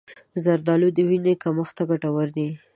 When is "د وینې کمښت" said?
0.93-1.73